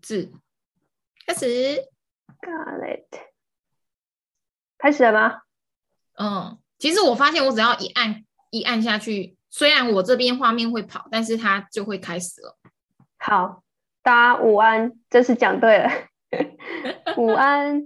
[0.00, 0.32] 字，
[1.26, 1.46] 开始。
[2.40, 3.18] Got it。
[4.78, 5.42] 开始了吗？
[6.18, 12.56] 嗯，其实我发现我只要一按一按下去，虽然我这边画面会跑，但是它就会开始了。
[13.18, 13.62] 好，
[14.02, 15.90] 大家午安，这是讲对了。
[17.16, 17.82] 午安，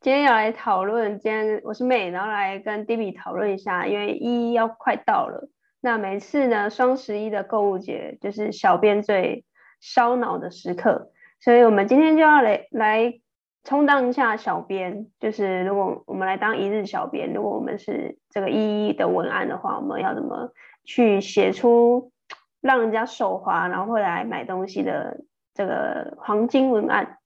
[0.00, 5.50] 今天要来讨论，今天我是妹，然后来跟 d b 讨论一下，因为一要快到了。
[5.80, 9.44] 那每次呢，双十一的购物节就是小编最
[9.80, 13.20] 烧脑的时刻，所以我们今天就要来来
[13.64, 15.06] 充当一下小编。
[15.20, 20.50] 就是如果我们来当一日小编，如果我们是这个一一的文案的话，我们要怎么
[20.84, 22.12] 去写出
[22.60, 25.20] 让人家手滑，然后会来买东西的
[25.54, 27.18] 这个黄金文案？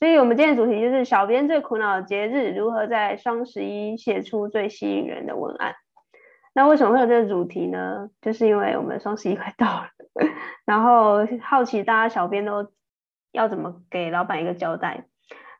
[0.00, 5.74] 所以，我们今天的主题就是小编最苦恼的节日，如何在双十一写出最吸引人的文案。
[6.52, 8.10] 那为什么会有这个主题呢？
[8.20, 9.88] 就是因为我们双十一快到了，
[10.66, 12.70] 然后好奇大家小编都
[13.34, 15.06] 要怎么给老板一个交代，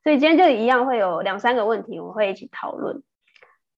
[0.02, 3.02] 所以今天就一样会有两三个问题，我们会一起讨论。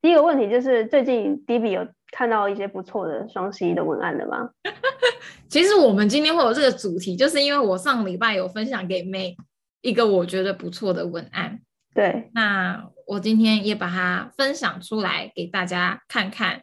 [0.03, 4.51] 第一个问题就是最近 D B 有看到一些不错的双十一的文案了吗？
[5.49, 9.37] 其实我们今天会有这个主题，就是因为我上礼拜有分享给妹
[9.81, 11.61] 一个我觉得不错的文案，
[11.95, 16.61] 对，那我今天也把它分享出来给大家看看。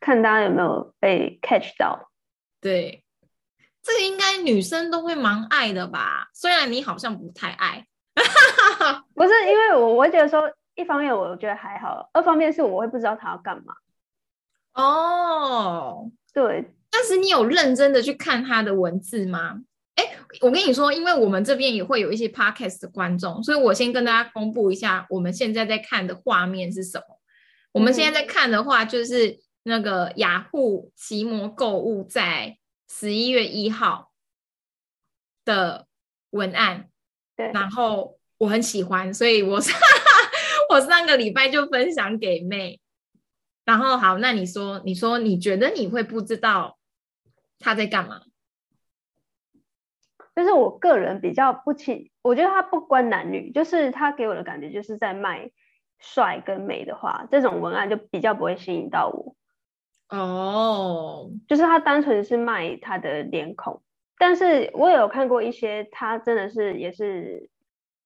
[0.00, 2.10] 看大家有没有被 catch 到？
[2.60, 3.03] 对，
[3.84, 6.30] 这个应该女生都会蛮爱的吧？
[6.32, 7.86] 虽然你好像不太爱，
[9.14, 13.74] 不是因为我，我觉得说，一方面我觉得还好，二方面是我会不知道他要干嘛。
[14.72, 19.60] 哦，对，但是你有认真的去看他的文字吗？
[19.96, 20.04] 哎，
[20.40, 27.20] 我跟你说，因为我们这边也会有一些 podcast 的观众，所以我先跟大家公布一下，我们现在在看的画面是什么。
[27.70, 32.56] 我们现在在看的话，就是那个雅虎奇摩购物在
[32.88, 34.12] 十一月一号
[35.44, 35.86] 的
[36.30, 36.88] 文案，
[37.36, 39.58] 对，然后我很喜欢，所以我
[40.70, 42.80] 我上个礼拜就分享给妹。
[43.64, 46.78] 然后好，那你说，你说你觉得你会不知道
[47.58, 48.20] 他在干嘛？
[50.36, 55.50] 就是我个人比较不清，我觉得他不关男女，就是他给我的感觉就是在卖
[55.98, 59.36] 帅跟美的话，这种文案就比较不会吸引到我。
[60.08, 63.82] 哦，就是他单纯是卖他的脸孔，
[64.18, 67.48] 但是我有看过一些他真的是也是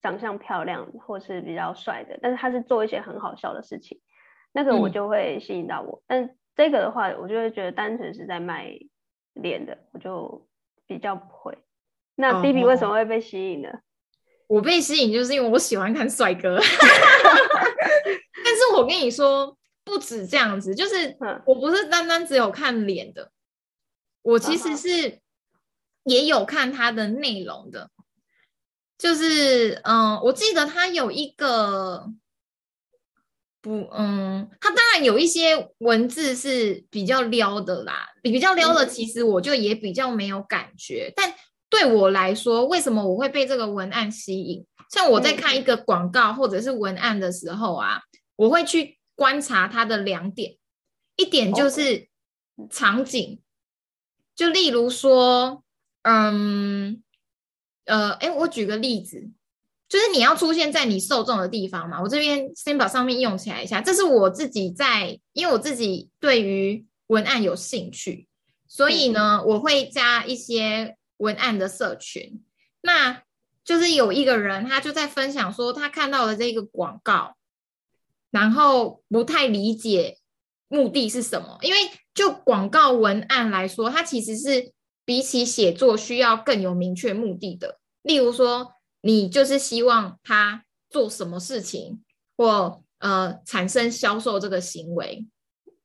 [0.01, 4.01] 长相漂亮或是比较帅的，但是他是做一些很好笑的事情，
[4.53, 6.03] 那个我就会吸引到我。
[6.07, 8.73] 但这个的话，我就会觉得单纯是在卖
[9.35, 10.47] 脸的，我就
[10.87, 11.59] 比较不会。
[12.15, 13.69] 那 B B 为什么会被吸引呢？
[14.47, 16.59] 我被吸引就是因为我喜欢看帅哥，
[18.45, 19.55] 但是我跟你说，
[19.89, 21.17] 不止这样子，就是
[21.47, 23.33] 我不是单单只有看脸的，
[24.23, 25.21] 我其实是
[26.05, 27.91] 也有看它的内容的，
[28.99, 32.13] 就是嗯，我记得它有一个
[33.61, 41.35] 不嗯，他当然有一些文字是比较撩的啦，比较撩的，其实我就也比较没有感觉，但。
[41.71, 44.65] 对我来说，为什么我会被这个文案吸引？
[44.91, 48.01] 像我在看一个广告或者是文案的时候啊，
[48.37, 50.57] 我会去观察它的两点，
[51.17, 52.09] 一点就是
[52.71, 53.41] 场景，
[54.37, 55.65] 就例如说，
[56.03, 57.03] 嗯，
[57.87, 59.29] 呃，哎，我举个例子，
[59.89, 62.01] 就是你要出现在你受众的地方嘛。
[62.01, 68.29] 我这边先把上面用起来一下，这是我自己在，因为我自己对于文案有兴趣，
[68.69, 70.95] 所以呢，我会加一些。
[71.19, 72.45] 文案的社群，
[72.81, 73.25] 那
[73.65, 77.37] 就是有一个人，他就在分享说，他看到了这个广告，
[78.31, 80.19] 然后不太理解
[80.69, 81.59] 目的是什么。
[81.63, 81.79] 因为
[82.15, 84.73] 就广告文案来说，它其实是
[85.05, 87.79] 比起写作需要更有明确目的的。
[88.03, 92.03] 例如说，你就是希望他做什么事情，
[92.37, 95.27] 或呃产生销售这个行为，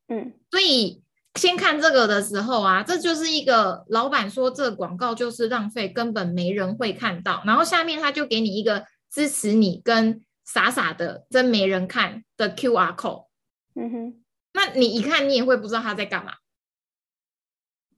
[0.08, 1.02] 嗯，所以。
[1.40, 7.42] 先看这个的时候啊，这就是一个老板说这个广告就是浪费，根本没人会看到。
[7.44, 13.28] 然后下面他就给你一个支持你跟傻傻的真没人看的 Q R code。
[13.75, 14.23] 嗯哼，
[14.53, 16.34] 那你一看你也会不知道他在干嘛。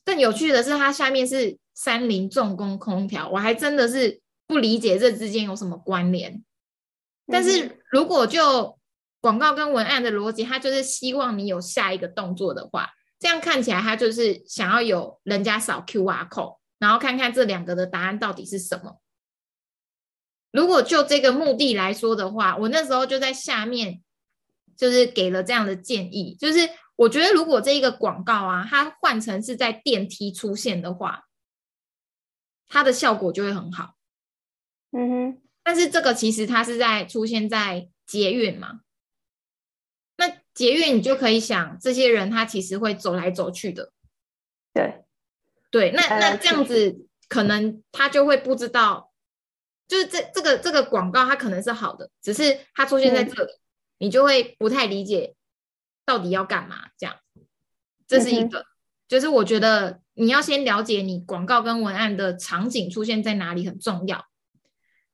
[0.03, 6.43] 更有趣的是，它下面是三菱重工空调，我还真的是不理解这之间有什么关联。
[7.27, 8.77] 但是如果就
[9.19, 12.91] 广告跟文案的逻辑，它就是希望你有下一个动作的话。
[13.17, 19.01] 这样看起来，他就是想要有人家扫 Q R code，然后看看这两个的答案到底是什么。
[20.55, 24.01] 如果就这个目的来说的话，我那时候就在下面
[24.77, 31.25] 就是给了这样的建议，就是我觉得如果这一个广告啊，它换成是在电梯出现的话，
[32.67, 33.95] 它的效果就会很好。
[34.91, 35.41] 嗯哼。
[35.61, 38.81] 但是这个其实它是在出现在捷运嘛？
[40.17, 43.91] 那捷运你就可以想，这些人他其实会走来走去的。
[44.73, 45.03] 对，
[45.71, 49.04] 对，那那这样子可能他就会不知道，
[49.87, 53.51] 就是这这个这个广告它可能是好的，只是它出现在这里，
[53.99, 55.35] 你就会不太理解
[56.05, 56.89] 到底要干嘛。
[56.97, 57.15] 这样，
[58.07, 58.65] 这是一个，
[59.07, 64.25] 就是我觉得你要先了解你广告跟文案的场景出现在哪里很重要。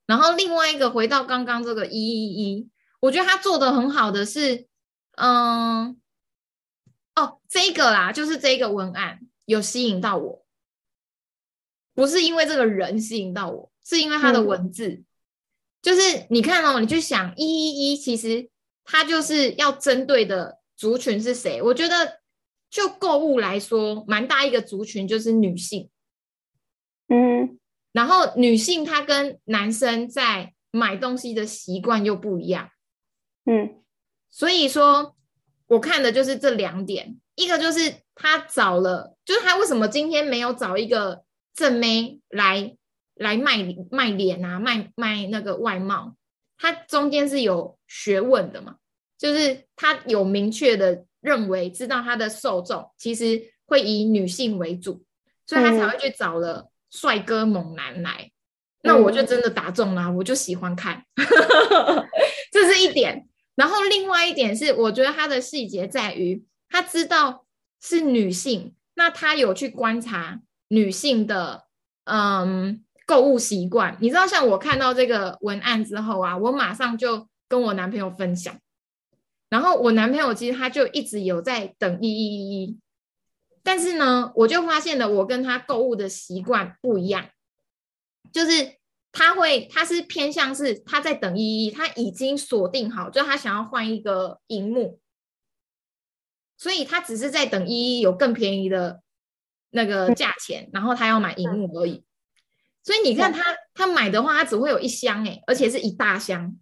[0.06, 2.70] 然后另外一个回到刚刚这个一一一，
[3.00, 4.68] 我觉得他做的很好的是，
[5.16, 6.02] 嗯，
[7.16, 10.46] 哦，这个啦，就是这个文案有吸引到我，
[11.94, 15.04] 不是因为这个人吸引到我，是因为他的文字，
[15.82, 18.50] 就是你看哦，你去想一一一，其实
[18.84, 21.62] 它就是要针对的族群是谁？
[21.62, 22.20] 我觉得
[22.70, 25.90] 就购物来说，蛮大一个族群就是女性，
[27.08, 27.58] 嗯。
[27.94, 32.70] 然后女性她跟男生在买东西的习惯又不一样，
[33.44, 33.84] 嗯，
[34.30, 35.18] 所以说
[35.68, 42.78] 我看的就是这两点，一个就是他找了，就是他为什么今天没有找一个正妹来
[43.16, 43.58] 来卖
[43.90, 46.16] 卖脸啊，卖卖那个外貌，
[46.58, 48.76] 他中间是有学问的嘛，
[49.18, 55.04] 就是他有明确的认为知道他的受众其实会以女性为主，
[55.46, 56.70] 所以他才会去找了。
[56.94, 58.30] 帅哥猛男来，
[58.84, 61.06] 那我就真的打中了，我就喜欢看，
[62.52, 63.30] 这是一点。
[63.56, 67.46] 然后另外一点是，我觉得他的细节在于，他知道
[67.82, 71.64] 是女性，那他有去观察女性的
[72.04, 73.98] 嗯购物习惯。
[74.00, 78.58] 你知道，像我看到这个文案之后啊，我马上就跟我男朋友分享，
[79.50, 82.80] 然后我男朋友其实他就一直有在等一一一一。
[83.64, 87.28] 但是呢，我就发现了我跟他购物的习惯不一样，
[88.32, 88.78] 就是
[89.12, 95.02] 他会，他是偏向是他在等一一，他已经锁定好，就他想要换一个荧幕，
[96.56, 99.02] 所以他只是在等一一有更便宜的
[99.72, 102.06] 那个价钱，然后他要买荧幕而已。
[102.84, 103.44] 所以你看他
[103.74, 106.56] 他买的话，他只会有一箱哎，而且是一大箱。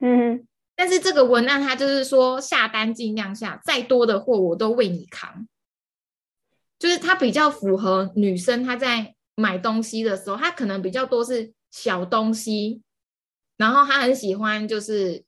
[0.00, 5.46] 嗯，但是这个文案他就是说下单尽量下，再多的货我都为你扛。
[6.78, 12.80] 就是他比较符合女生，她在买东西的时候，她可能比较多是小东西，
[13.58, 15.22] 然后她很喜欢，就是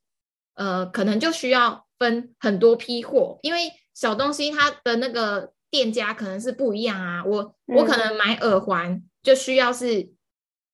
[0.55, 7.23] 呃，可能就需要分很多批货，因为小东西它的那个店家可能是不一样啊。
[7.23, 10.11] 我我可能买耳环就需要是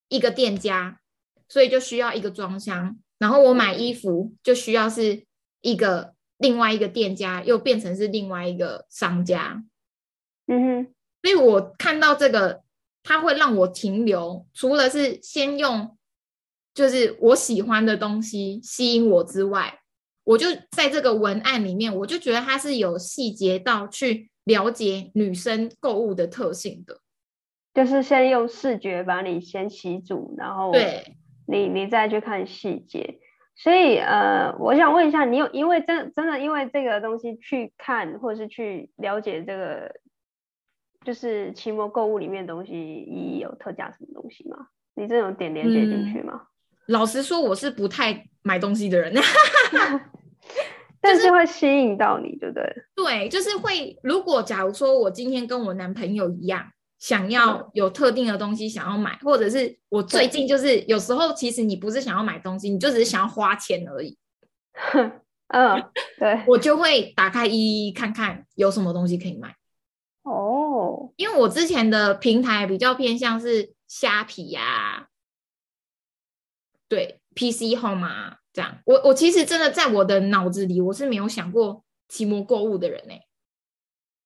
[0.09, 1.01] 一个店家，
[1.49, 5.25] 所以就需要一个装箱，然后我买衣服就需要是
[5.61, 9.63] 一个另外一个店家，又变成是另外一个商家。
[10.47, 12.63] 嗯哼，所以我看到这个，
[13.03, 14.47] 它会让我停留。
[14.55, 15.99] 除了是先用，
[16.73, 19.81] 就是我喜欢的东西吸引我之外，
[20.25, 27.01] 我就在这个文案里面，我就觉得它是有细节到去了解女生购物的特性的。
[27.79, 31.15] 就是先用视觉把你先吸住，然后对
[31.47, 33.21] 你你再去看细节。
[33.55, 39.95] 所以呃，我想问一下，你有因为真真的因为这个东西去看，或者是去了解这个？
[41.05, 44.57] 就是期末购物里面东西有特价什么东西吗？
[44.97, 46.43] 你这种点连接进去吗？
[46.89, 49.15] 老实说，我是不太买东西的人，
[51.01, 52.85] 但是会吸引到你，对不对？
[52.97, 53.97] 对，就是会。
[54.03, 56.67] 如果假如说我今天跟我男朋友一样，
[56.99, 64.19] 想要有特定的东西想要买，或者是我最近就是有时候其实你不是想要买东西，你就只是想要花钱而已。
[65.49, 65.83] 嗯，
[66.19, 69.55] 对，我就会打开一一看看有什么东西可以买。
[70.25, 75.09] 哦，因为我之前的平台比较偏向是虾皮呀，
[76.87, 78.81] 对，PC Home 啊，这样。
[78.85, 83.15] 我我其实真的在我的脑子里，我是没有想过期末购物的人呢。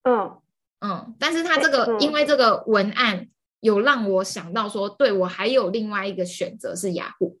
[0.03, 0.41] 嗯
[0.83, 3.27] 嗯，但是他这个因为这个文案
[3.61, 7.39] 有让我想到说，对我还有另外一个选择是雅虎。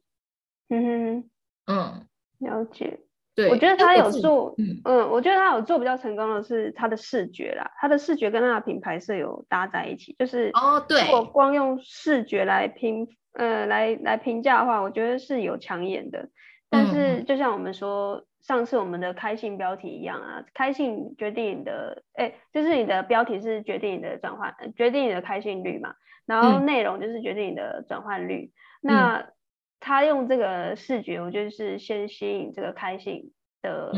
[0.69, 1.29] 嗯哼，
[1.67, 2.07] 嗯，
[2.39, 3.01] 了解。
[3.35, 16.29] 对，我觉得他有做，嗯，我觉得他有做比较成功的是他的视觉啦，他的视觉跟他的品牌是有搭在一起，就是哦，对，如果光用视觉来评，呃，来来评价的话，我觉得是有抢眼的。
[16.69, 25.95] 但是就像我们说上次我们的开信标题一样啊，开信决定你的，哎，就是你的标题是决定你的转换，决定你的开信率嘛，
[26.27, 29.27] 然后内容就是决定你的转换率，那。
[29.85, 33.91] 他用这个视觉，我觉得是先吸引这个开信的，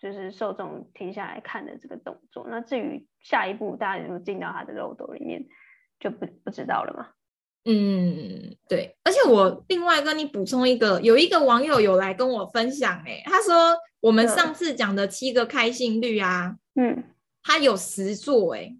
[0.00, 2.44] 就是受众停下来看的这个动作。
[2.50, 5.44] 那至于下一步大家有没有进到他的漏斗里面，
[6.00, 7.10] 就不不知道了嘛。
[7.70, 8.96] 嗯，对。
[9.04, 17.04] 而且我另外跟你补充一个，有一个网友有来跟我分享，哎，他说我们上次讲的七个开心率啊，嗯，
[17.42, 18.74] 他有实做，哎，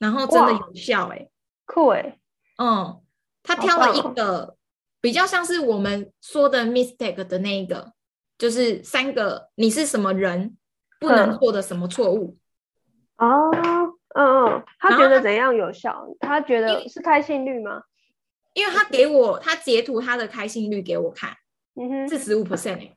[0.00, 1.28] 然后真的有效，哎，
[1.66, 2.18] 酷，哎，
[2.58, 3.00] 嗯，
[3.44, 4.56] 他挑了一个
[5.00, 7.92] 比较像是我们说的 mistake 的那一个，
[8.36, 10.56] 就是三个你是什么人
[10.98, 12.36] 不能做的什么错误。
[13.18, 13.50] 哦，
[14.16, 16.04] 嗯嗯，他觉得怎样有效？
[16.18, 17.82] 他觉得是开心率吗？
[18.54, 21.30] 因为他给我他截图他的开心率给我看，
[21.74, 22.96] 嗯哼，四十五 percent 哎，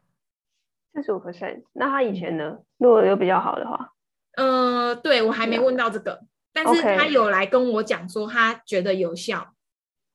[0.94, 1.64] 四十五 percent。
[1.74, 2.58] 那他以前呢？
[2.78, 3.94] 如果有比较好的话，
[4.38, 6.22] 呃，对我还没问到这个，
[6.54, 9.52] 但是他有来跟我讲说他觉得有效。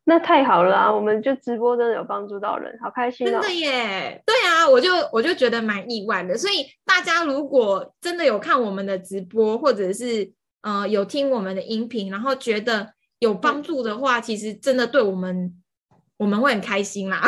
[0.05, 0.93] 那太好了啊！
[0.93, 3.31] 我们就直播真的有帮助到人，好开心哦！
[3.31, 6.37] 真的耶，对啊，我就我就觉得蛮意外的。
[6.37, 10.33] 所以大家如果真的有看我们的直播，或者是
[10.63, 15.63] 呃有听我们的音频，然后觉得有帮助的话，其实真的对我们
[16.17, 17.27] 我们会很开心啦。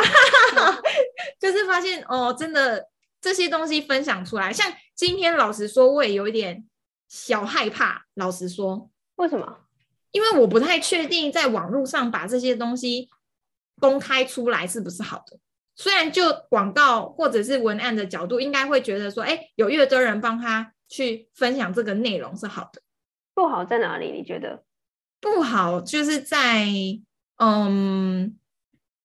[1.39, 2.89] 就是发现哦，真的
[3.21, 6.65] 这些东西分享出来，像今天老实说，我也有一点
[7.07, 8.05] 小害怕。
[8.15, 9.59] 老实说，为什么？
[10.11, 13.09] 因为我不太确定，在网络上把这些东西
[13.79, 15.39] 公开出来是不是好的。
[15.75, 22.81] 虽然就广告或者是文案的角度，应该会觉得说，哎，有越多人帮他去分享这个内容是好的。
[23.33, 24.11] 不好在哪里？
[24.11, 24.63] 你觉得
[25.23, 26.67] 不好就是在，
[27.37, 28.37] 嗯，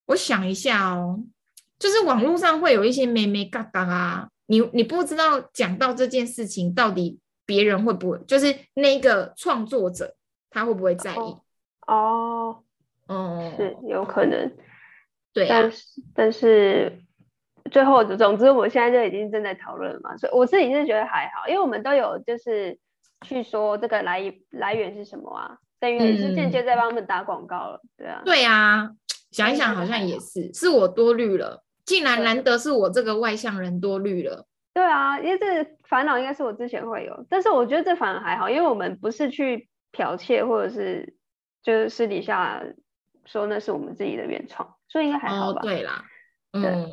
[0.07, 1.21] 我想一下哦，
[1.79, 10.17] 就是网络上会有一些咩咩嘎嘎啊，你你不知道讲到这件事情到底别人会不会，就是那个创作者。
[10.51, 11.37] 他会不会在意？
[11.87, 12.65] 哦，
[13.07, 14.51] 嗯，是有可能，
[15.35, 15.85] 对，但是
[16.15, 17.05] 但是
[17.71, 22.79] 最后总之，我现在就已经正在讨论了嘛，所以我自己是觉得还好，因为我们都有就是
[23.27, 28.91] 去说这个来来源是什么啊，等于是间接在帮他们打广告了，对啊，对啊，
[29.31, 35.47] 想一想好像也是，是我多虑了，竟然难得是我这个外向人多虑了，对啊，因为这
[35.85, 39.69] 烦恼应该是我之前会有，但是我觉得这反而还好，因为我们不是去。
[39.91, 41.15] 剽窃或者是
[41.63, 42.63] 就是私底下
[43.25, 45.63] 说那是我们自己的原创，所以应该还好吧？
[45.63, 46.05] 对啦，
[46.53, 46.87] 嗯，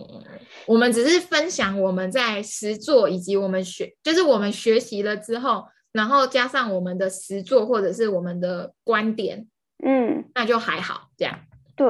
[0.66, 5.66] 我们只是分享我们在实做以及我们学，就是我们学习了之后，
[5.96, 9.48] 然后加上我们的实作或者是我们的观点，
[9.84, 11.40] 嗯，那就还好这样。
[11.76, 11.88] 对，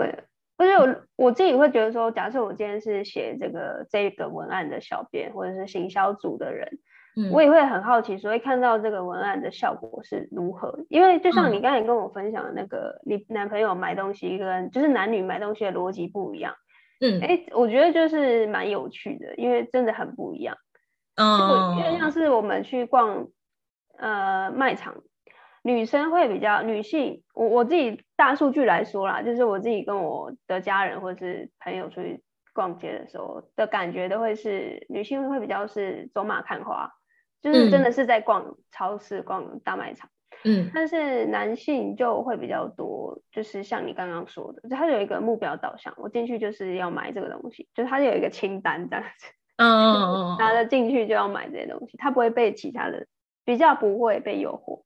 [0.57, 6.77] 而且我我自己会觉得说，假设我今天是写这个这个文案的小编或者是行销组的人。
[7.31, 10.77] 我也会很好奇，所以看到这个文案的效果是如何。
[10.89, 16.53] 因为就像你刚才跟我分享的那个，你男朋友买东西跟就是男女买东西的逻辑不一样。
[16.99, 20.57] 嗯，哎，我觉得就是蛮有趣的，因为真的很不一样。
[21.15, 23.25] 嗯，因为像是我们去逛
[23.97, 24.95] 呃卖场，
[25.61, 32.23] 女生会比较女性，我我自己大数据来说啦，就是我自己跟我的家人或者是朋友出去
[32.53, 36.91] 逛街的时候的感觉，都会是女性会比较是走马看花。
[37.41, 40.09] 就是真的是在逛超市、逛大卖场，
[40.45, 53.05] 嗯，但是男性就会比较多，就是像你刚刚说的，就他有一个目标导向，我进去就是要买这个东西，就是他有一个清单这样子，嗯 拿着进去就要买这些东西，他不会被其他的
[53.45, 54.81] 比较不会被诱惑，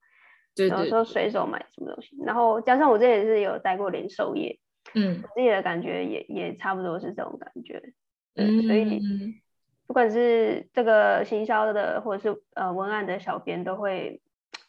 [0.67, 4.59] 有时候随手买什么东西，然后加上我这也是有待过零售业，
[4.93, 7.81] 嗯，自己的感觉也也差不多是这种感觉，
[8.35, 9.01] 嗯，所以。
[9.87, 14.21] 不管是这个行销的，或者是呃文案的小编，都会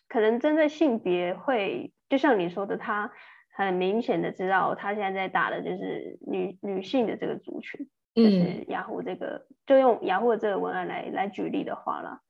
[0.09, 3.13] 可能针对性别会，就像你说的，他
[3.53, 12.23] 很明显的知道他现在在打的就是女女性的这个族群，就是雅虎这个，就用雅虎的这个文案来来举例的话啦，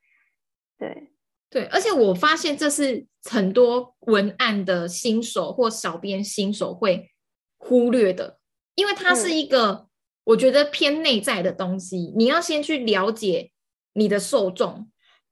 [0.76, 1.12] 对
[1.50, 7.10] 对，而且我发现这是很多文案的新手或小编新手会
[7.58, 8.38] 忽略的，
[8.76, 9.88] 因为它是一个。
[10.24, 13.50] 我觉得偏内在的东西，你要先去了解
[13.94, 14.88] 你的受众，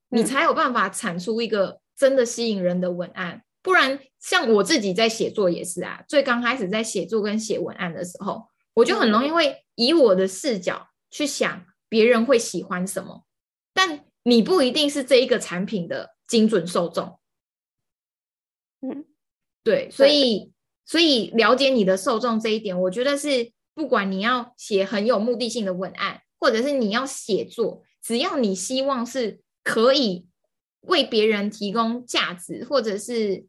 [0.09, 3.43] 你才有办法产出一个真的吸引人的文案。
[3.61, 13.23] 不然，像我自己在写作也是啊，最刚开始在写作跟写文案的时候，我就很容易会以我的视角去想别人会喜欢什么，
[13.73, 17.19] 但你不一定是这一个产品的精准受众。
[18.81, 19.05] 嗯，
[19.63, 20.51] 对，所以
[20.85, 23.51] 所以了解你的受众这一点，我觉得是。
[23.75, 30.27] 不管你要写很有目的性的文案，或者是你要写作，只要你希望是可以
[30.81, 33.45] 为别人提供价值，或者是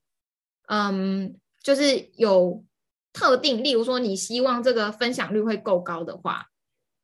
[0.69, 2.65] 嗯，就是有
[3.13, 6.47] 特定，例如说你希望这个分享率会够高的话，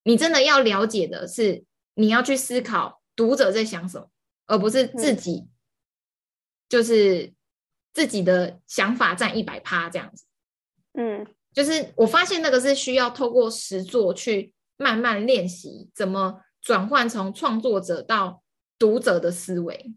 [0.05, 4.09] 你真的要了解的是，你要去思考读者在想什么，
[4.47, 5.49] 而不是自己
[6.69, 7.33] 就是
[7.93, 10.27] 自己的想法占一百趴这样子。
[10.93, 11.27] 嗯。
[11.53, 18.43] 就是我发现那个是需要透过实作去慢慢练习，怎么转换从创作者到
[18.79, 19.95] 读者的思维。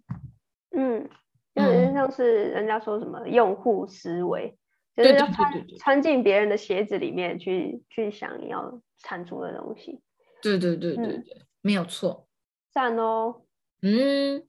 [0.72, 1.10] 嗯，
[1.56, 4.58] 有点像是人家说什么用户思维，
[4.96, 10.00] 就是要穿穿进别人的鞋子里面去去想要产出的东西。
[10.42, 12.29] 对对对对对，没有错。
[12.72, 13.42] 赞哦。
[13.82, 14.44] 嗯，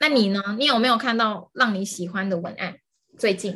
[0.00, 0.40] 那你呢？
[0.58, 2.76] 你有没有看到让你喜欢的文案？
[3.18, 3.54] 最近？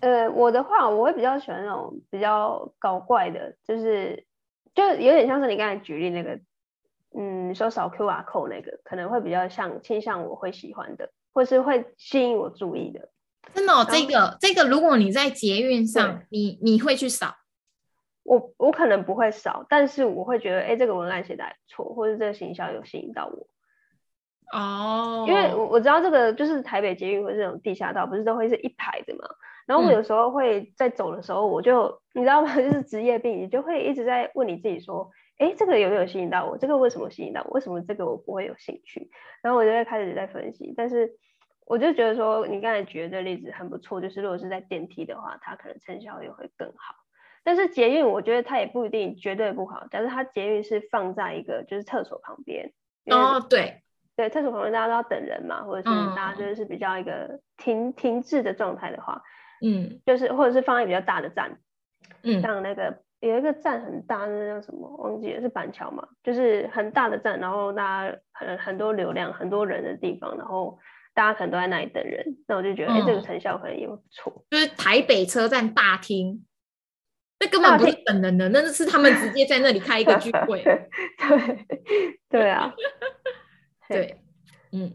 [0.00, 4.24] 呃，我的话，我会比较喜欢那种比较搞怪的，就是
[4.74, 6.38] 就有点像是你刚才举例那个，
[7.18, 13.10] 嗯，说扫 Q R code 那个，可能会比较像倾向我会喜欢的，或是会吸引我注意的。
[13.54, 17.34] 真的，这个这个，如果你在捷运上，你你会去扫？
[18.28, 23.46] 我我可能不会少，但是我会觉得，哎，这个文案写的还不错，或者这个形象有吸引到我。
[24.52, 29.24] 哦，因为我我知道这个就是台北捷运或者这种地下道，不是都会是一排的嘛。
[29.66, 32.52] 然后我有时候会在走的时候，我就你知道吗？
[32.56, 36.58] 就是职业病，你就会一直在问你自己说，哎，这个有没有吸引到我？
[36.58, 37.52] 这个为什么吸引到我？
[37.52, 39.10] 为什么这个我不会有兴趣？
[39.42, 40.74] 然后我就会开始在分析。
[40.76, 41.10] 但是
[41.66, 46.94] 我就觉得说，你刚才举的例子很不错，就是如果是在电梯的话，它可能成效也会更好。
[47.48, 49.86] 但是捷运，我觉得它也不一定绝对不好。
[49.90, 52.70] 假设它捷运是放在一个就是厕所旁边，
[53.06, 53.80] 哦，对。
[54.14, 59.22] 对，厕所旁边大家都要等人嘛，或者是大家就是比较一个停停滞的状态的话，
[59.64, 61.58] 嗯，就是或者是放在比较大的站，
[62.22, 70.78] 嗯，像那个有一个站很大，那叫什么忘记了，是板桥嘛，就是很大的站，然后大家很很多流量、很多人的地方，然后
[71.14, 74.44] 大家可能都在那里等人，那我就觉得，哎，这个成效可能也不错。
[74.50, 76.44] 就是台北车站大厅，
[77.40, 80.62] 那根本不是等人的，那是他们直接在那里开一个聚会。
[81.18, 81.66] 对，
[82.28, 82.74] 对啊。
[83.88, 84.20] 对，
[84.72, 84.92] 嗯，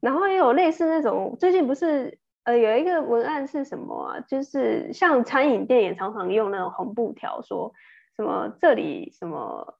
[0.00, 4.20] 然后也有类似那种，最近不是呃有一个文案是什么啊？
[4.20, 7.72] 就是像餐饮店也常常用那种红布条，说
[8.16, 9.74] 什么这里什么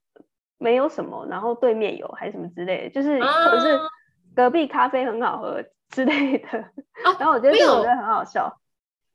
[0.58, 3.78] 没有什么，然后对面有还是什么之类的，就是或者是
[4.36, 6.48] 隔壁咖啡很好喝之类的。
[7.18, 8.59] 然后我觉得我觉得很好笑。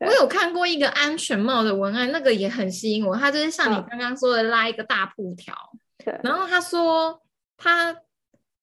[0.06, 3.16] 我有看过一个安全帽的文案，那个也很吸引我。
[3.16, 5.56] 他就是像你刚刚说的拉一个大布条，
[5.98, 6.20] 对。
[6.24, 7.22] 然后他说
[7.58, 7.92] 他，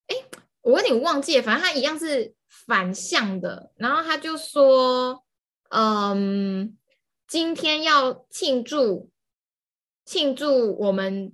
[0.07, 0.15] 哎。
[0.63, 3.73] 我有点忘记，反正他一样是反向的。
[3.75, 5.25] 然后他就说
[5.71, 6.77] ：“嗯，
[7.27, 9.11] 今天要庆祝
[10.05, 11.33] 庆祝我们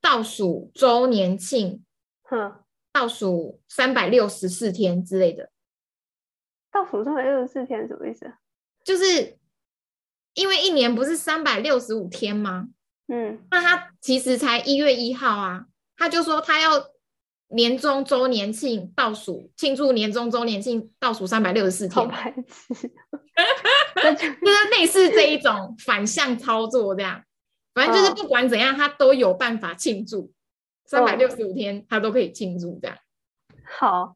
[0.00, 1.84] 倒数周年庆，
[2.22, 5.50] 哼，倒数三百六十四天之类的。
[6.72, 8.32] 倒数三百六十四天什么意思？
[8.82, 9.36] 就是
[10.34, 12.68] 因为一年不是三百六十五天吗？
[13.08, 15.66] 嗯，那他其实才一月一号啊。
[15.96, 16.70] 他就说他要。”
[17.52, 22.88] 年终周年庆倒数，庆祝年终周年庆倒数三百六十四天，白痴，
[24.14, 27.24] 就是类似这一种反向操作，这样，
[27.74, 30.32] 反正就是不管怎样，他都有办法庆祝
[30.84, 32.96] 三百六十五天，他都可以庆祝这样。
[33.66, 34.14] 好，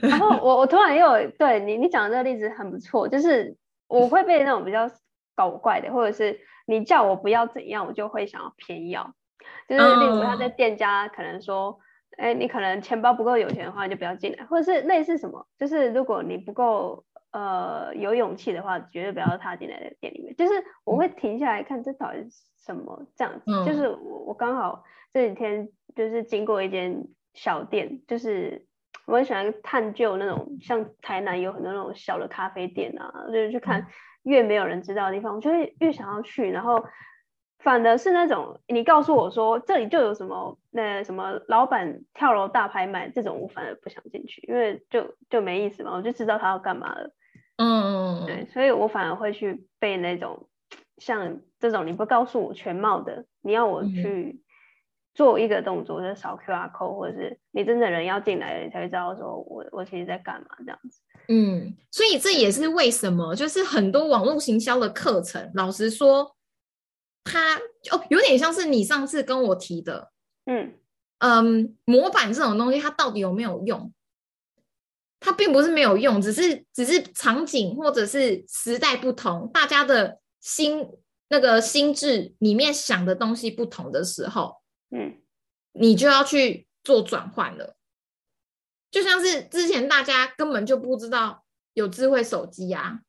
[0.00, 3.54] 然后我我突然又对你你讲的这个例子很不错，就是
[3.86, 4.90] 我会被那种比较
[5.34, 9.14] 搞怪的，或者是你叫我不要怎样，我就会想要偏要，
[9.68, 11.78] 就是例如他在店家可能说。
[12.18, 20.36] 哎，你可能钱包不够有钱的话，就不要进来，或者是类似什么，就是如果你不够呃有勇气的话，绝对不要踏进来的店里面。
[20.36, 20.52] 就是
[20.84, 23.50] 我会停下来看这到底是什么这样子。
[23.64, 28.66] 就是我我刚好这几天就是经过一间小店，就是
[29.06, 33.86] 我很喜欢探究那种像台南有很多那种小的咖啡店啊，就是去看
[34.22, 36.84] 越没有人知道的地方，我就会越想要去，然后。
[37.64, 47.14] 反而是那种你告诉我说这里就有什么那什么老板跳楼大拍卖这种，我反而不想进去，因为就就没意思嘛，我就知道他要干嘛了。
[47.58, 50.48] 嗯，对，所以我反而会去背那种
[50.98, 54.41] 像这种你不告诉我全貌的，你要我去
[55.14, 61.00] 做一个动作，就是扫 QR code，或者是你真的人要进来了，你才会知道说我我其实在干嘛这样子。
[61.28, 66.36] 嗯，所以这也是为什么就是很多网络行销的课程，老实说。
[67.24, 67.56] 它
[67.92, 70.10] 哦，有点像是你上次跟我提的，
[70.46, 70.74] 嗯
[71.20, 73.92] 嗯，模板这种东西，它到底有没有用？
[75.20, 80.84] 它并不是没有用，只是只是场景或者是时代不同，大家的心
[81.28, 84.56] 那个心智里面想的东西不同的时候，
[84.94, 85.18] 嗯，
[85.72, 87.76] 你就要去做转换了。
[88.90, 93.00] 就像是之前大家根本就不知道有智慧手机啊。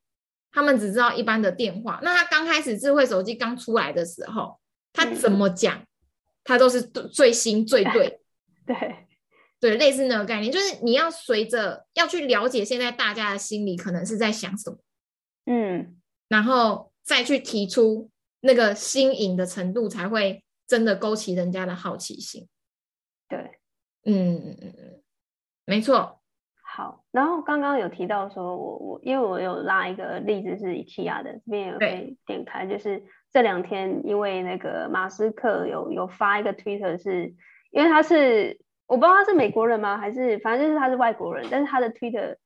[0.50, 1.98] 他们只知道一般的电话。
[2.04, 4.60] 那他刚开始智慧手机刚出来的时候，
[4.92, 5.84] 他怎么讲，
[6.44, 8.20] 他都是最新最对。
[8.64, 9.06] 对
[9.58, 14.78] 对，类似那个概念，就是你要随着要去了解现在大家的心里可能是在想什么，
[15.46, 18.08] 嗯，然后再去提出
[18.40, 22.48] 那个新颖的程度才会真的勾起人家的好奇心。
[23.28, 23.38] 对，
[24.04, 25.02] 嗯嗯嗯嗯，
[25.64, 26.20] 没错。
[26.62, 37.32] 好，然后刚刚有提到说，我我因为我有拉一个例子是 IKEA 的，这边也可以点开，就是这两天因为那个马斯克有有发一个 Twitter，是
[37.70, 42.36] 因为他是我不知道他是美国人吗，还是反正就是他是外国人，但是他的 Twitter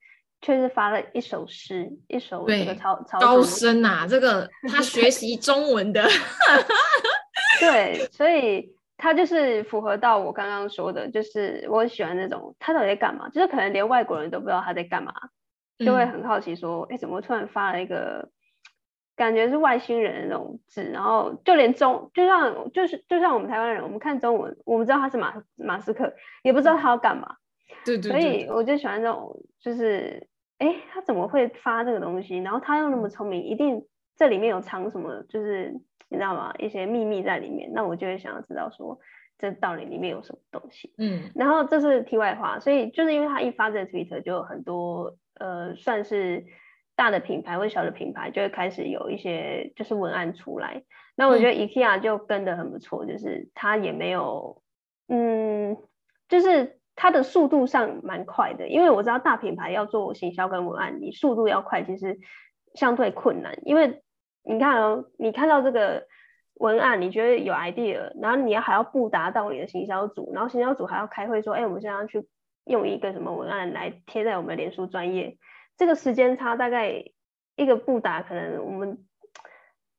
[0.43, 6.03] 却是发了一首诗，一首这个超超高深啊，这个他学习中文的，
[7.61, 8.77] 对，所以。
[9.01, 15.14] 他就是符合到我刚刚说的，就是我喜欢那种他到底在干嘛，就是可能连外国人都不知道他在干嘛，
[15.79, 18.29] 就会很好奇说，哎，怎么突然发了一个
[19.14, 27.37] 感觉是外星人的那种字，然后就连中，就像就是就像我们台湾人，我们看中文，我们知道他是马马斯克，也不知道他要干嘛，
[27.87, 30.27] 对对，所以我就喜欢这种，就是
[30.59, 32.38] 哎，他怎么会发这个东西？
[32.38, 33.87] 然后他又那么聪明，一定
[34.19, 35.81] 这里面有藏什么，就是。
[36.11, 36.55] 你知道吗？
[36.59, 38.99] 一些秘密在里面，那我就会想要知道说，
[39.37, 40.95] 这到底里面有什么东西。
[40.97, 46.47] 嗯，然后这是题外话，所以就是因为他一发这个 Twitter，就有很多呃，算是
[46.97, 50.83] 大的品牌或小的品牌就会开始有一些就是文案出来。
[51.15, 54.63] 那我觉得 IKEA 就跟的很不错，就是它也没有，
[55.09, 55.77] 嗯，
[56.27, 58.67] 就是它的速度上蛮快的。
[58.67, 62.19] 因为我知道大品牌要做行销跟文案，你速度要快，其实
[62.73, 64.03] 相对困难，因为。
[64.49, 66.07] 你看哦，你看到这个
[66.55, 72.27] 文案，你觉得有 idea，然后你要还要布达到你的行销组，然后行销组还要开会说，哎，我们现在要去
[72.65, 75.37] 用一个什么文案来贴在我们的脸书专业，
[75.77, 77.05] 这个时间差大概
[77.57, 79.05] 一个布达，可能我们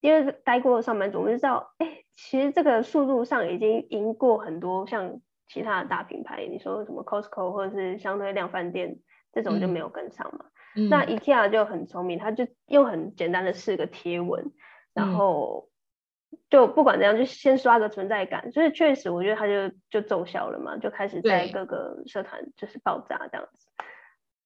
[0.01, 8.97] 因为待过上班族，我们就知道，哎，其实这个速度上已经赢过很多像其他的大品牌，你说什么 Costco 或者是相对量饭店
[9.31, 10.45] 这种就没有跟上嘛。
[10.87, 14.51] 那 IKEA 就很聪明，他就用很简单的四个贴文，
[14.93, 15.69] 然后
[16.49, 18.51] 就不管怎样，就先刷个存在感。
[18.51, 23.67] 所以确实，我觉得他就就奏效了嘛，就开始在各个社团就是爆炸这样子。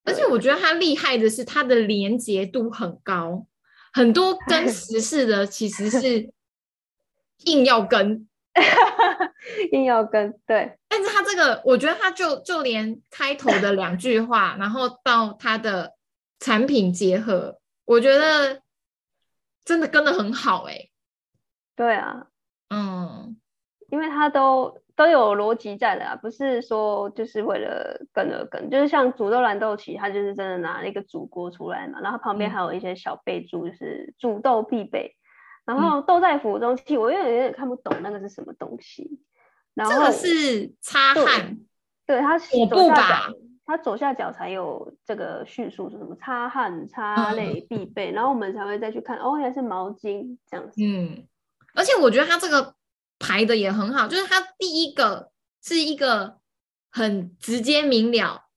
[0.05, 3.45] 而且我觉得他厉害的是，他的连接度很高，
[3.93, 6.33] 很多跟时事的其实是
[7.45, 8.27] 硬要跟，
[9.71, 10.77] 硬要跟，对。
[10.89, 15.92] 但是他这个，我觉得他就就连开头的两句话，然后到他的。
[16.43, 18.61] 产品结合，我觉得
[19.63, 20.89] 真的跟的很好哎。
[21.73, 22.27] 对啊，
[22.69, 23.37] 嗯，
[23.87, 35.15] 因为它都都有逻辑在的啊，不是说就是为了跟而跟，就是像煮豆燃豆旗，它就是真的拿了一个煮锅出来嘛，然后旁边还有一些小备注，就是煮豆必备。
[35.63, 39.21] 然后豆在釜中泣，我有点有点看不懂那个是什么东西。
[39.73, 41.57] 然后这个是擦汗，
[42.05, 43.29] 对，它抹布吧。
[43.65, 50.73] 它左下角才有这个叙述，是什么擦汗、擦泪必备，然后我们才会再去看，哦，原来是毛巾这样子。
[50.83, 51.25] 嗯，
[51.73, 52.75] 而且我觉得它这个
[53.19, 55.31] 排的也很好，就是它第一个
[55.63, 56.39] 是一个
[56.91, 58.47] 很直接明了，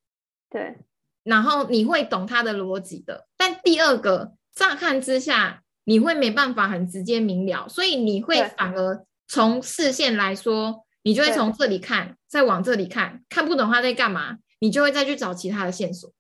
[0.50, 0.76] 对，
[1.22, 3.28] 然后你会懂它的逻辑的。
[3.36, 14.38] 但第二个乍看之下，你会没办法很直接明了，所以你会反而从视线来说，你就会从这里看，再往这里看，看不懂他在干嘛。
[14.58, 16.10] 你就会再去找其他的线索，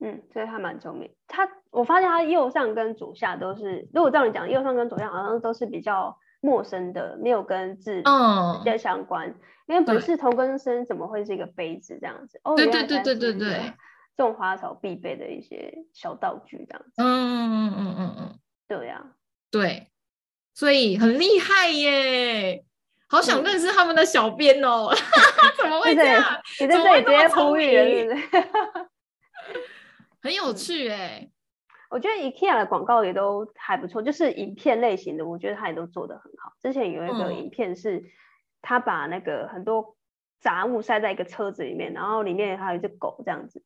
[0.00, 1.14] 嗯，所以他蛮聪明。
[1.26, 9.34] 他我发现他右上跟左下都是，如果照你讲，右上跟左下好像都是比较陌生的，没有跟字直接相关。
[9.66, 12.40] 因为本是同根生，怎么会是一个杯子这样子？
[12.44, 13.72] 哦，对对对对对对，
[14.16, 17.02] 种花草必备的一些小道具这样子。
[17.02, 19.06] 嗯嗯嗯嗯嗯，对呀，
[19.50, 19.90] 对，
[20.54, 22.64] 所以很厉害耶。
[23.14, 24.90] 好想认识他们的小编哦，
[25.60, 26.22] 怎么会这样？
[26.60, 28.08] 你在这里直接呼吁，
[30.20, 31.28] 很有趣哎。
[31.90, 36.52] 我觉得 IKEA 的广告也都还不错，就是影片类型的，我觉得他也都做得很好。
[36.60, 38.02] 之前有一个影片是，
[38.60, 39.96] 他把那个很多
[40.40, 43.62] 杂物塞在一个车子里面，然后里面还有一只狗这样子。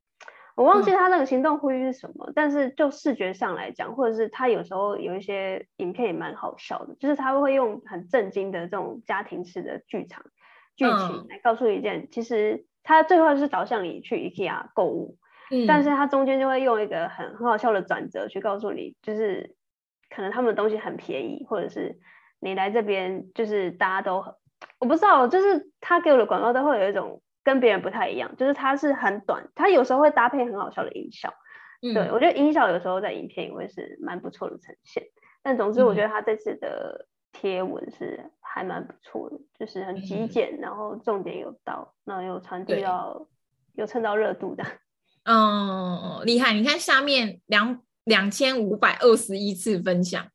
[0.59, 10.25] 我忘记他那个行动呼吁是什么，但是就视觉上来讲，或者是他有时候有一些影片也蛮好笑的，就是他会用很震惊的这种家庭式的剧场
[10.75, 15.17] 剧情来告诉一件，其实他最后是导向你去 IKEA 购物，
[15.69, 19.55] 但是他中间就会用一个很很好笑的转折去告诉你，就是
[20.11, 22.01] 可能他们的东西很便宜，或者是
[22.41, 24.35] 你来这边就是大家都很
[24.81, 27.23] 我不知道，就是他给我的广告都会有一种。
[27.49, 31.33] 跟别人不太一样，就是它是很短，它有时候会搭配很好笑的音效。
[31.81, 35.03] 对我觉得音效有时候在影片也会是蛮不错的呈现。
[35.43, 43.27] 但总之，我觉得他这次的贴文是还蛮不错的，就是很极简，然后重点有到，然后又传递到，
[43.73, 44.63] 有蹭到热度的。
[45.25, 46.53] 嗯， 厉害！
[46.53, 50.29] 你看下面两两千五百二十一次分享。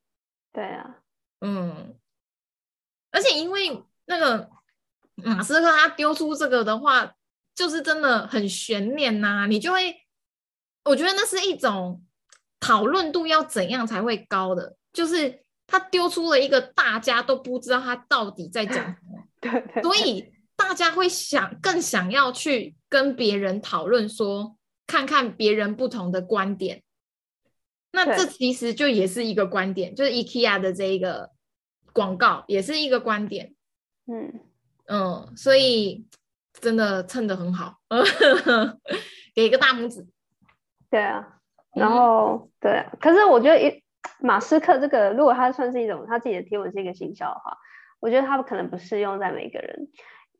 [0.52, 0.98] 对啊，
[1.42, 1.96] 嗯，
[3.12, 4.50] 而且因为那个
[5.16, 7.14] 马斯克他丢出这个的话，
[7.56, 9.96] 就是真的很悬念呐，你就会，
[10.86, 12.04] 我觉得那是一种
[12.60, 26.84] 讨论度要怎样才会高的，就是他丢出了一个大家都不知道他到底在讲什么， 对，所以大家会想更想要去跟别人讨论，说看看别人不同的观点。
[27.92, 31.30] 那这其实就也是一个观点，就是 IKEA 的这一个
[31.92, 33.54] 广告也是一个观点，
[34.08, 34.40] 嗯
[34.88, 36.06] 嗯，所以
[36.54, 37.76] 真的蹭的很好，
[39.34, 40.06] 给一个大拇指。
[40.90, 41.40] 对啊，
[41.76, 43.84] 然后对，啊可是我觉得一
[44.20, 47.58] 马斯克这个，如果他算是一种他自己的贴文是一个行销的话，
[48.00, 49.88] 我觉得他可能不适用在每个人，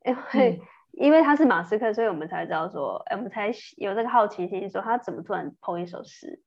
[0.06, 0.62] 因为
[0.94, 6.40] 因为他是马斯克，所以我们才知道说，哎，我们才有这个好奇心，说他怎么突然抛一首诗。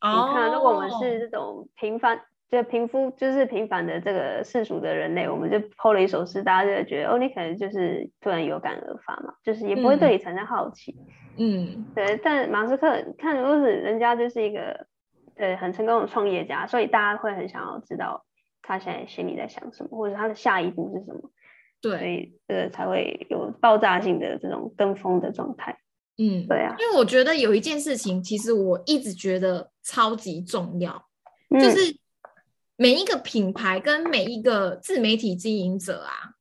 [0.00, 10.94] 你看，如果我们是这种平凡，就平夫就是平凡的这个世俗的人类，我们就抛了一首诗，大家就会觉得哦，你可能就是突然有感而发嘛，就是也不会对你产生好奇。
[11.38, 12.20] 嗯，对。
[12.22, 12.86] 但马斯克
[13.16, 14.86] 看，如果是人家就是一个
[15.36, 18.22] 呃很成功的创业家，所以大家会很想要知道
[18.60, 21.30] 他现在心里在想什么，或者他的下一步是什么。
[21.80, 25.78] 对，所以呃才会有爆炸性的这种跟风的状态。
[26.18, 31.02] 嗯，对啊，因为我觉得有一件事情，其实我一直觉得超级重要，
[31.48, 31.96] 就是
[32.82, 36.34] 每一个品牌跟每一个自媒体经营者啊，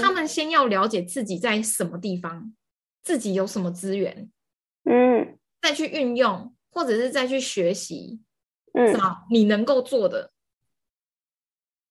[0.00, 2.54] 他们先要了解自己在什么地方，
[3.02, 4.30] 自己有什么资源，
[4.84, 8.20] 嗯，再去运用，或者是再去学习，
[8.74, 10.30] 嗯，找你能够做的。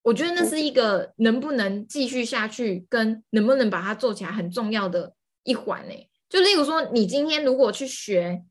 [0.04, 5.94] 我觉得那是一个能不能继续下去，跟能不能把它做起来很重要的一环呢。
[6.30, 8.42] 就例如说，你今天如果去学，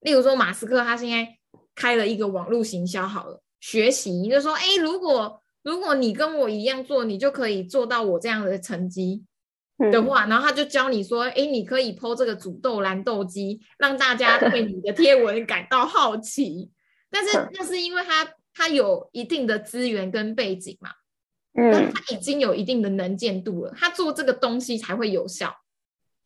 [0.00, 1.36] 例如说马斯克他现在
[1.74, 9.24] 开了一个网络行销，好了，学习就说，哎，如果如果你跟我一样做，你就可以做到我这样的成绩
[9.90, 16.70] 的话，然后他就教你说，哎，你可以剖这个煮豆蓝豆机，让大家对你的贴文感到好奇。
[17.08, 20.90] 但是那是因为他他有一定的资源跟背景嘛，
[21.54, 25.56] 嗯，他已经有一定的能见度了，他做这个东西才会有效。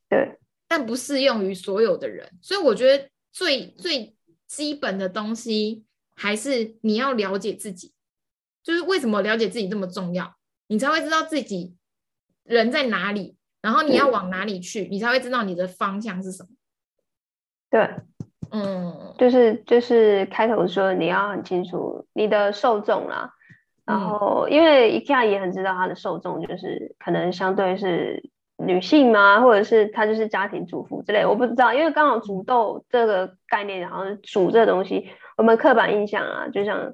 [0.09, 0.37] 对。
[0.67, 4.17] 但不适用于所有的人，所以我觉得最最
[4.49, 5.85] 基本的东西
[6.19, 7.95] 还是你要了解自己，
[8.63, 10.35] 就是为什么了解自己这么重要，
[10.67, 11.77] 你才会知道自己
[12.43, 16.49] 人在哪里，然后你要往哪里去，你才会知道你的方向是什么。
[17.71, 17.89] 对，
[18.51, 23.33] 嗯，就是就是开头说你要很清楚你的受众啦，
[23.87, 28.31] 然后因为 IKEA 也很知道他的受众，就是可能相对是。
[28.61, 29.41] 女性吗？
[29.41, 36.93] 或者是她就是家庭主妇之类，我不知道，因为刚好煮豆这个概念，然后煮这东西，我们刻板印象啊，就像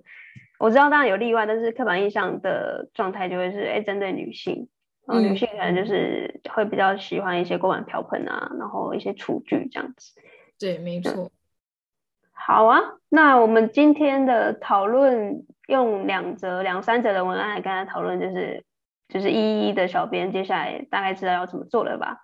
[0.59, 4.68] 我知道当然有例外，但是刻板印象的状态就会是，哎，针对女性，
[5.07, 10.12] 然后女性可能就是会比较喜欢一些锅碗瓢盆啊，然后一些厨具这样子。
[10.61, 11.33] 对，没错。
[12.33, 12.78] 好啊，
[13.09, 18.64] 那我们今天的讨论用两则、两三则的文案来跟大家讨论，就是。
[19.07, 22.16] 就是一一的小编，接下来大概知道要怎么做了吧？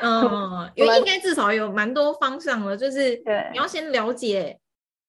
[0.00, 4.58] 嗯， 因为应该至少有蛮多方向了，就是对，你要先了解，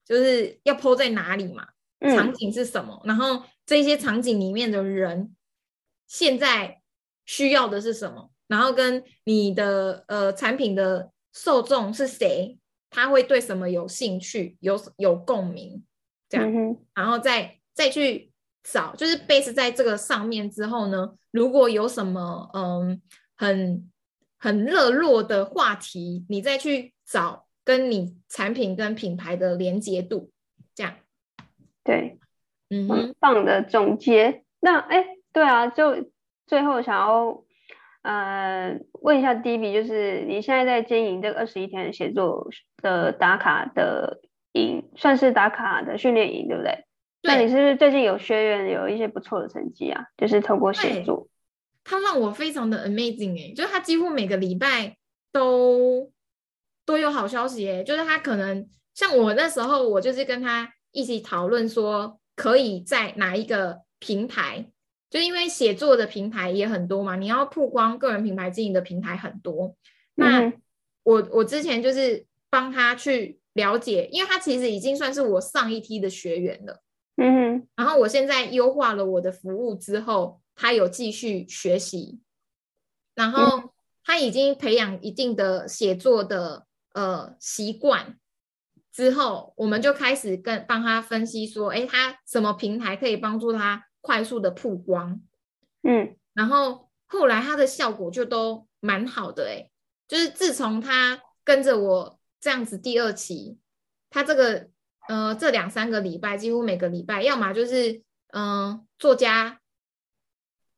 [0.06, 1.68] 就是要铺在哪里嘛，
[2.02, 5.36] 场景是什么，然后这些场景里面的人
[6.08, 6.82] 现在
[7.26, 12.58] 需要的是什么，然后跟你的呃产品的受众是谁，
[12.89, 15.84] 他会对什么有兴趣，有有共鸣，
[16.30, 18.30] 这样，然后再再去。
[18.66, 23.02] 找就是 base 在这个上面之后呢，如果有什么嗯
[23.36, 23.92] 很
[24.39, 30.32] 很热络的话题，你再去找跟你产品跟品牌的连接度，
[30.76, 30.93] 这样
[31.84, 32.17] 对，
[32.69, 34.43] 嗯，很棒的总结。
[34.60, 36.10] 那哎，对啊，就
[36.47, 37.43] 最后想要
[38.02, 44.21] 呃问一下 D B，就是你现在在经营这个二十一天写作的打卡的
[44.54, 46.86] 营，算是打卡的训练营，对不对？
[47.26, 50.08] 那你是不是最近有学员有一些不错的成绩啊？
[50.17, 51.30] 就是透过写作，
[51.86, 54.97] 他让我非常的 amazing 哎，就是他几乎每个礼拜
[55.32, 56.12] 都
[56.86, 64.69] 都有好消息欸，就是他可能像我那时候，我就是跟他一起讨论说，可以在哪一个平台，
[65.10, 69.76] 就因为写作的平台也很多嘛，你要曝光个人品牌经营的平台很多。
[70.15, 70.52] 那
[71.04, 76.82] 我我之前就是帮他去了解，因为他其实已经算是我上一梯的学员了。
[77.15, 82.19] 嗯，然后我现在优化了我的服务之后，他有继续学习，
[83.15, 88.18] 然后他已经培养一定的写作的呃习惯，
[88.92, 95.22] 之后我们就开始跟帮他分析说，哎，他什么平台可以帮助他快速的曝光，
[95.84, 99.70] 嗯，然后后来他的效果就都蛮好的哎，
[100.08, 103.58] 就是自从他跟着我这样子第二期，
[104.10, 104.70] 他这个
[105.08, 108.04] 呃这两三个礼拜几乎每个礼拜，要么就是
[108.34, 109.60] 嗯作家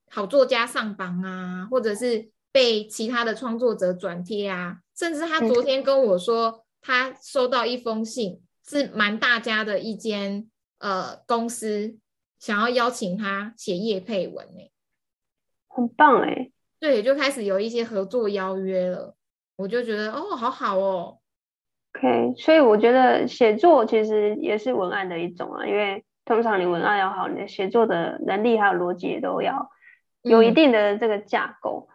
[0.09, 8.41] 好作家上榜啊，或者是被其他的创作者转贴啊，甚至他昨天跟我说他收到一封信。
[8.67, 11.99] 是蛮大家的一间呃公司
[12.39, 14.71] 想要邀请他写叶配文诶，
[15.67, 19.15] 很棒哎，对，就开始有一些合作邀约了，
[19.57, 21.19] 我就觉得哦，好好哦。
[21.93, 29.69] OK，所以我觉得写作其实也是文案的一种啊，因为通常你文案要好，你的写作的能力还有逻辑都要
[30.23, 31.87] 有一定的这个架构，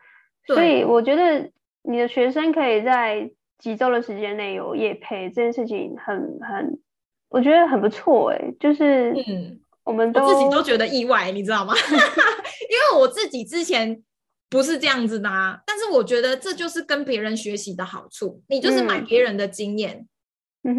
[0.47, 1.51] 所以我觉得
[1.83, 3.31] 你的学生可以在。
[3.61, 6.81] 几周的时间内有夜配这件事情很很，
[7.29, 11.75] 我觉得很不错哎，就是嗯，我们都自己都觉得意外，你知道吗？
[11.85, 14.03] 因为我自己之前
[14.49, 20.09] 不是这样子的啊，但是我觉得这就是跟别人学习的好处，你就是买别人的经验，
[20.63, 20.75] 嗯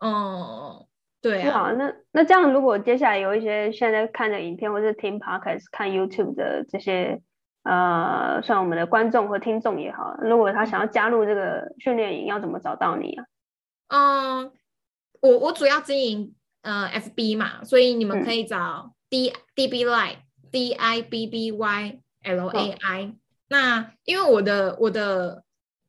[0.00, 0.86] 哼，哦，
[1.20, 7.20] 对啊，那那这样如果接下来有一些现在看的影片或是听 podcast 看 YouTube 的这些。
[7.66, 13.24] 呃，算我们的观众和听众也好，如果他想要加入这个训练营，要怎么找到你啊？
[13.88, 14.52] 嗯，
[15.20, 20.18] 我我主要经营呃 FB 嘛，所以你们可以找 D D B Lai
[20.52, 23.14] D I B B Y L A I。
[23.48, 25.42] 那因为我的我的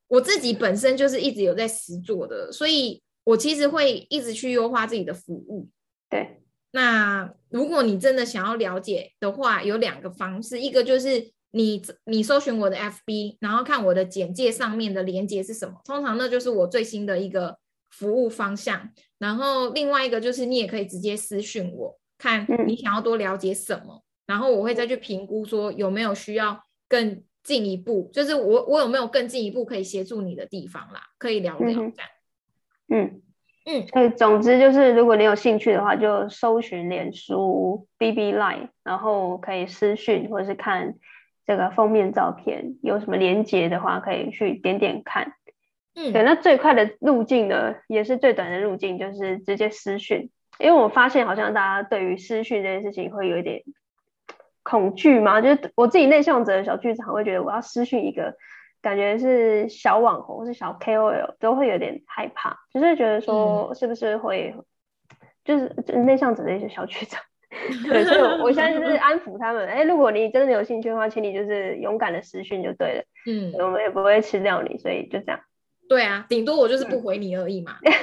[0.07, 5.69] 我自己本身就是一直有在实做的，所以我其实会一直去优化自己的服务。
[6.09, 11.36] 对，那如果你真的想要了解的话，有两个方式，一个就是。
[11.51, 15.81] 你你搜寻我的 FB，然后看我的简介上面的连接是什么？
[15.85, 17.57] 通常那就是我最新的一个
[17.89, 18.89] 服务方向。
[19.17, 31.91] 然后另外一个就是你也可以直接私讯我，看你想要多了解什么，然后我会再去评估说有没有需要更进一步，就是我我有没有更进一步可以协助你的地方啦，可以聊聊这样。
[32.89, 33.21] 嗯
[33.65, 40.93] 嗯，所以总之就是，如果你有兴趣的话，就搜寻脸书 BB Line，然后可以私讯或者是看。
[41.47, 45.33] 这个封面照片有什么连接的话，可以去点点看。
[45.95, 50.29] 嗯，对，那最快的路径呢，也是最短的路径，就是直接私讯。
[50.59, 53.63] 因为我发现好像大家对于私讯这件事情会有一点
[54.61, 58.35] 恐惧嘛，就是我自己内向者的小剧场会觉得我要私讯一个
[58.81, 64.53] 感觉是小网红或是小 KOL 都会有点害怕，就是觉得说是不是会
[65.45, 65.67] 就是
[66.03, 67.23] 内向者的一些小剧场。
[67.87, 69.65] 对，所以我现在就是安抚他们。
[69.67, 73.03] 哎，如果你真的有兴趣的话，请你就是勇敢的私讯就对了。
[73.25, 75.39] 嗯，我们也不会吃掉你，所以就这样。
[75.87, 77.77] 对啊，顶多我就是不回你而已嘛。
[77.83, 77.93] 这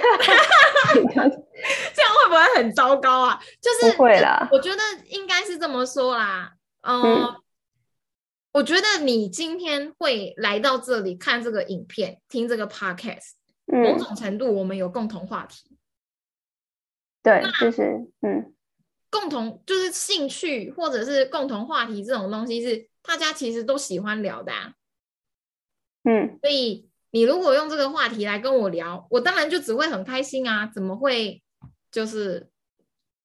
[1.03, 3.39] 样会不会很糟糕啊？
[3.61, 4.79] 就是不会啦，我觉得
[5.11, 6.55] 应该是这么说啦。
[6.81, 7.35] 嗯，
[8.53, 13.33] 我觉得你今天会来到这里看这个影片，听这个 podcast，
[13.67, 15.77] 某种程度我们有共同话题。
[17.23, 18.51] 对，就是嗯。
[19.15, 24.73] 共同就是兴趣或者是共同话题这种东西是大家其实都喜欢聊的啊，
[26.03, 31.41] 嗯，所以你如果用这个话题来跟我聊，我当然就只会很开心啊，怎么会
[31.93, 32.49] 就是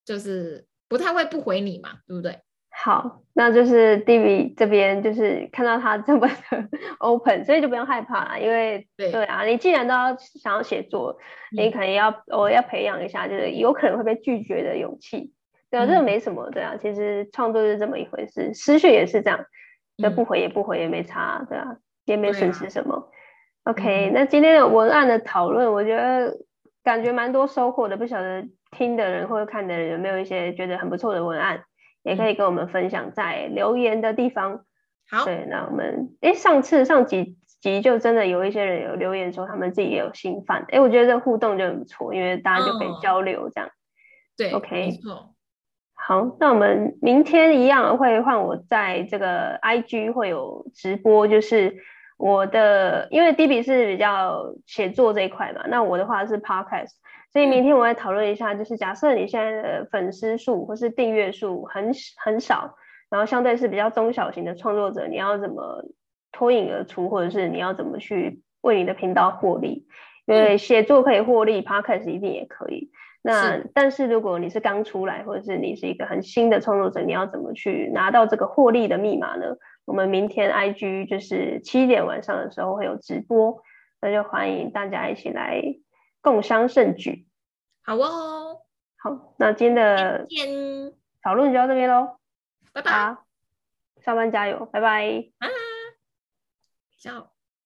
[0.05, 2.39] 就是不太会不回你嘛，对不对？
[2.69, 11.17] 好，那就是 Divi 这边就是看到他这么的 open，所以就不用害怕了，因为对啊，你既然都要想要写作，
[11.51, 15.33] 你可能要我要培养一下，就是有可能会被拒绝的勇气。
[15.71, 19.45] 对啊，这个没什么，对啊，其实创作是这么一回事，失去也是这样，
[19.97, 23.11] 就不回也不回也没差，对啊，也没损失什么。
[23.63, 26.37] OK，那今天的文案的讨论，我觉得
[26.83, 31.63] 感觉蛮多收获的，不晓得听的人或者看的人有没有一些觉得很不错的文案，
[32.03, 34.65] 也可以跟我们分享在留言的地方。
[35.11, 43.69] 好，对，那我们哎，上次上几集就真的有一些人有留言说他们自己也有新饭，哎，我觉得这互动就很不错，因为大家就可以交流这样。
[44.37, 45.35] 对，OK，没错。
[46.01, 51.75] 好，那我们明天一样会换我在这个 IG 会有直播，就是
[52.17, 56.93] 我的，因为 D B 是比较写作这一块嘛，那我的话是 Podcast，
[57.31, 61.91] 所以明天我会讨论一下，就是假设你现在的粉丝数或是订阅数很
[62.23, 62.75] 很少，
[63.11, 65.83] 然后相对是比较中小型的创作者，你要怎么
[66.31, 69.85] 脱颖而出，或者是你要怎么去为你的频道获利？
[70.25, 72.89] 因为写作可以获利，Podcast 一定也可以。
[73.21, 79.57] 那但是如果你是刚出来，或者是你是一个很新的创作者，你要怎么去拿到这个获利的密码呢？
[79.85, 83.61] 我们明天 IG 就是七点晚上的时候会有直播，
[84.01, 85.61] 那就欢迎大家一起来
[86.21, 87.27] 共襄盛举。
[87.83, 88.61] 好哦，
[88.97, 90.27] 好，那今天的
[91.23, 92.17] 讨论就到这边喽。
[92.71, 93.17] 拜拜。
[94.01, 95.25] 上班加油，拜拜。
[95.39, 95.47] 啊
[97.01, 97.38] ，ciao。